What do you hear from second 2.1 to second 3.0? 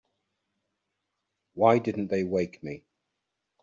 wake me?